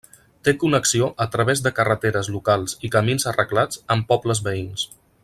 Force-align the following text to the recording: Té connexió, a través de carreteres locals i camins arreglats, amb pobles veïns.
Té 0.47 0.53
connexió, 0.61 1.09
a 1.25 1.27
través 1.35 1.61
de 1.67 1.73
carreteres 1.81 2.31
locals 2.37 2.75
i 2.89 2.93
camins 2.99 3.29
arreglats, 3.33 3.83
amb 3.97 4.09
pobles 4.15 4.43
veïns. 4.49 4.89